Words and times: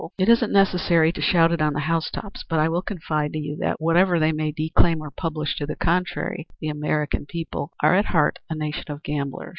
It 0.17 0.29
isn't 0.29 0.51
necessary 0.51 1.11
to 1.11 1.21
shout 1.21 1.51
it 1.51 1.61
on 1.61 1.73
the 1.73 1.81
house 1.81 2.09
tops, 2.09 2.43
but 2.49 2.57
I 2.57 2.69
will 2.69 2.81
confide 2.81 3.33
to 3.33 3.39
you 3.39 3.55
that, 3.57 3.79
whatever 3.79 4.17
they 4.19 4.31
may 4.31 4.51
declaim 4.51 4.99
or 4.99 5.11
publish 5.11 5.55
to 5.57 5.67
the 5.67 5.75
contrary, 5.75 6.47
the 6.59 6.69
American 6.69 7.27
people 7.27 7.69
are 7.83 7.93
at 7.93 8.05
heart 8.05 8.39
a 8.49 8.55
nation 8.55 8.85
of 8.91 9.03
gamblers. 9.03 9.49